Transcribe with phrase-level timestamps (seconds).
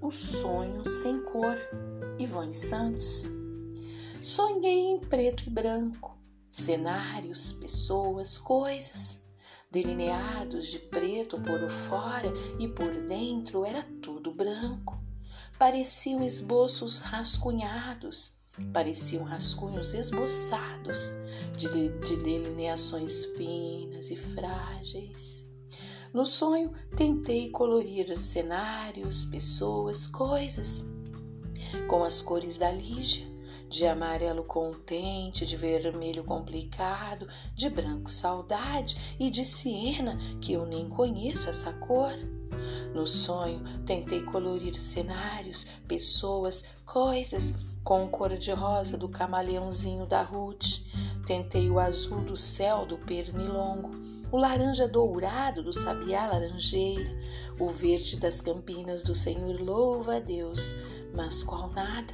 [0.00, 1.56] O sonho sem cor,
[2.18, 3.30] Ivone Santos.
[4.20, 6.18] Sonhei em preto e branco,
[6.50, 9.24] cenários, pessoas, coisas.
[9.70, 15.00] Delineados de preto por fora e por dentro era tudo branco.
[15.56, 18.32] Pareciam esboços rascunhados,
[18.72, 21.12] pareciam rascunhos esboçados
[21.56, 21.68] de,
[22.00, 25.53] de delineações finas e frágeis.
[26.14, 30.84] No sonho, tentei colorir cenários, pessoas, coisas
[31.88, 33.26] com as cores da Lígia,
[33.68, 40.88] de amarelo contente, de vermelho complicado, de branco saudade e de siena, que eu nem
[40.88, 42.12] conheço essa cor.
[42.94, 50.80] No sonho, tentei colorir cenários, pessoas, coisas com cor de rosa do camaleãozinho da Ruth.
[51.26, 57.10] Tentei o azul do céu do pernilongo, o laranja dourado do sabiá laranjeira,
[57.58, 60.74] o verde das campinas do Senhor louva a Deus,
[61.14, 62.12] mas qual nada.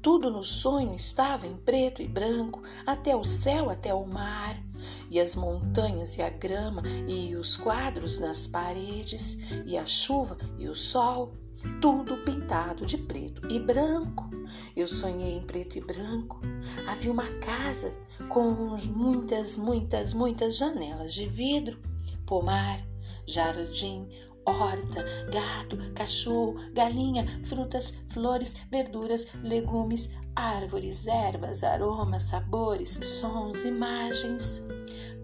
[0.00, 4.60] Tudo no sonho estava em preto e branco, até o céu, até o mar,
[5.08, 10.68] e as montanhas e a grama, e os quadros nas paredes, e a chuva e
[10.68, 11.32] o sol,
[11.80, 14.30] tudo pintado de preto e branco.
[14.76, 16.40] Eu sonhei em preto e branco.
[16.86, 17.94] Havia uma casa
[18.28, 21.78] com muitas, muitas, muitas janelas de vidro,
[22.26, 22.80] pomar,
[23.26, 24.08] jardim,
[24.44, 34.62] horta, gato, cachorro, galinha, frutas, flores, verduras, legumes, árvores, ervas, aromas, sabores, sons, imagens.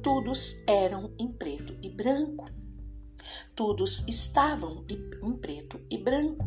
[0.02, 2.46] Todos eram em preto e branco.
[3.58, 6.46] Todos estavam em preto e branco.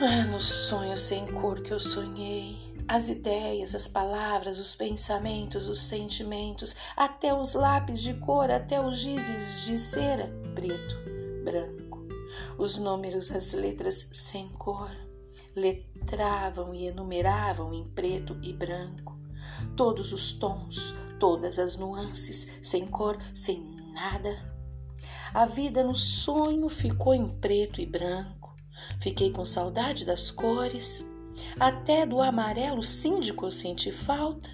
[0.00, 5.80] Ah, no sonho sem cor que eu sonhei as ideias, as palavras, os pensamentos, os
[5.80, 10.94] sentimentos, até os lápis de cor, até os gizes de cera, preto,
[11.44, 11.98] branco,
[12.56, 14.92] os números, as letras sem cor,
[15.52, 19.18] letravam e enumeravam em preto e branco,
[19.76, 23.60] todos os tons, todas as nuances, sem cor, sem
[23.92, 24.57] nada.
[25.32, 28.54] A vida no sonho ficou em preto e branco.
[29.00, 31.04] Fiquei com saudade das cores
[31.58, 34.50] até do amarelo síndico eu senti falta,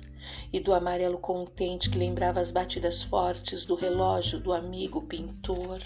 [0.53, 5.81] e do amarelo contente que lembrava as batidas fortes do relógio do amigo pintor.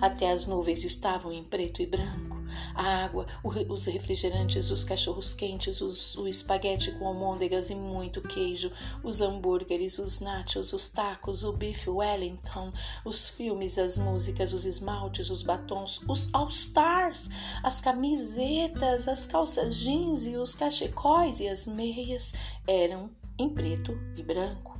[0.00, 2.34] Até as nuvens estavam em preto e branco.
[2.74, 8.70] A água, os refrigerantes, os cachorros quentes, os, o espaguete com almôndegas e muito queijo,
[9.02, 12.72] os hambúrgueres, os nachos, os tacos, o bife Wellington,
[13.04, 17.28] os filmes, as músicas, os esmaltes, os batons, os All-Stars,
[17.62, 22.34] as camisetas, as calças jeans e os cachecóis e as meias
[22.66, 24.74] eram em preto e branco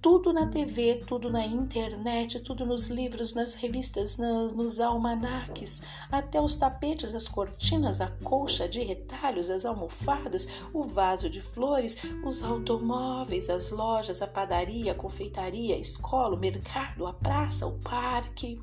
[0.00, 6.40] tudo na TV, tudo na internet, tudo nos livros, nas revistas, nas, nos almanaques, até
[6.40, 12.42] os tapetes, as cortinas, a colcha de retalhos, as almofadas, o vaso de flores, os
[12.42, 18.60] automóveis, as lojas, a padaria, a confeitaria, a escola, o mercado, a praça, o parque.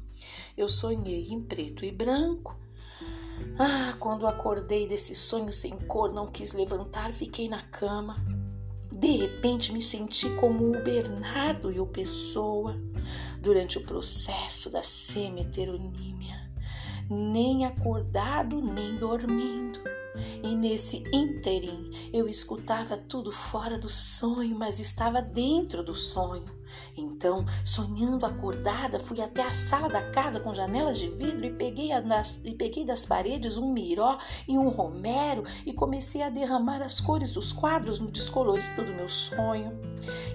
[0.57, 2.57] Eu sonhei em preto e branco.
[3.59, 8.15] Ah, quando acordei desse sonho sem cor, não quis levantar, fiquei na cama.
[8.99, 12.75] De repente me senti como o Bernardo e o Pessoa
[13.39, 16.49] durante o processo da semi-heteronímia,
[17.07, 19.79] nem acordado nem dormindo.
[20.43, 26.57] E nesse ínterim eu escutava tudo fora do sonho, mas estava dentro do sonho.
[26.95, 31.89] Então, sonhando acordada, fui até a sala da casa com janelas de vidro e peguei,
[32.01, 34.17] das, e peguei das paredes um miró
[34.47, 39.09] e um romero e comecei a derramar as cores dos quadros no descolorido do meu
[39.09, 39.79] sonho.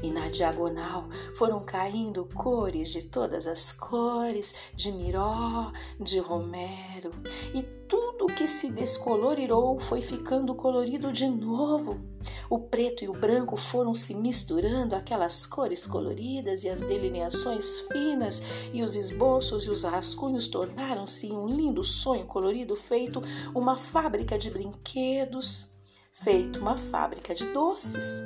[0.02, 7.10] E na diagonal foram caindo cores de todas as cores, de miró, de romero,
[7.54, 12.00] e tudo que se descolorirou foi ficando colorido de novo.
[12.48, 18.42] O preto e o branco foram se misturando, aquelas cores coloridas e as delineações finas,
[18.72, 23.22] e os esboços e os rascunhos tornaram-se um lindo sonho colorido feito
[23.54, 25.72] uma fábrica de brinquedos,
[26.12, 28.22] feito uma fábrica de doces.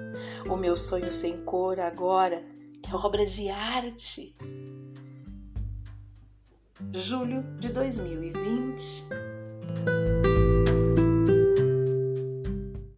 [0.51, 2.45] O meu sonho sem cor agora
[2.83, 4.37] é obra de arte.
[6.93, 9.26] Julho de 2020.
[9.85, 10.26] Bye.